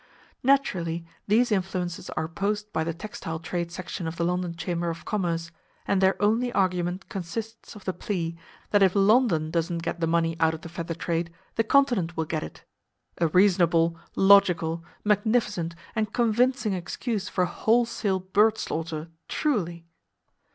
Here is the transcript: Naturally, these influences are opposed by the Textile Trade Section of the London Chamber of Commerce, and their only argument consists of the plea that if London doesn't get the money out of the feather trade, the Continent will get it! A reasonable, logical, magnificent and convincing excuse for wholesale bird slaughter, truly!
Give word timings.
Naturally, 0.41 1.05
these 1.27 1.51
influences 1.51 2.09
are 2.09 2.23
opposed 2.23 2.73
by 2.73 2.83
the 2.83 2.91
Textile 2.91 3.37
Trade 3.37 3.71
Section 3.71 4.07
of 4.07 4.15
the 4.15 4.23
London 4.23 4.55
Chamber 4.55 4.89
of 4.89 5.05
Commerce, 5.05 5.51
and 5.87 6.01
their 6.01 6.19
only 6.19 6.51
argument 6.53 7.07
consists 7.07 7.75
of 7.75 7.85
the 7.85 7.93
plea 7.93 8.35
that 8.71 8.81
if 8.81 8.95
London 8.95 9.51
doesn't 9.51 9.83
get 9.83 9.99
the 9.99 10.07
money 10.07 10.35
out 10.39 10.55
of 10.55 10.61
the 10.61 10.69
feather 10.69 10.95
trade, 10.95 11.31
the 11.53 11.63
Continent 11.63 12.17
will 12.17 12.25
get 12.25 12.41
it! 12.41 12.63
A 13.19 13.27
reasonable, 13.27 13.95
logical, 14.15 14.83
magnificent 15.03 15.75
and 15.95 16.11
convincing 16.11 16.73
excuse 16.73 17.29
for 17.29 17.45
wholesale 17.45 18.21
bird 18.21 18.57
slaughter, 18.57 19.09
truly! 19.27 19.85